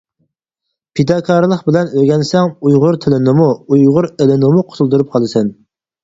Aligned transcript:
پىداكارلىق 0.99 1.59
بىلەن 1.67 1.91
ئۆگەنسەڭ 1.99 2.49
ئۇيغۇر 2.69 2.97
تىلىنىمۇ، 3.03 3.49
ئۇيغۇر 3.75 4.07
ئېلىنىمۇ 4.09 4.65
قۇتۇلدۇرۇپ 4.71 5.13
قالىسەن. 5.17 5.53